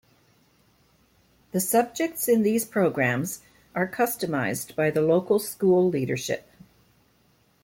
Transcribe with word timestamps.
These 1.51 1.69
subjects 1.69 2.27
in 2.27 2.41
these 2.41 2.65
programmes 2.65 3.41
are 3.75 3.87
customised 3.87 4.75
by 4.75 4.89
the 4.89 5.03
local 5.03 5.37
school 5.37 5.87
leadership. 5.89 6.49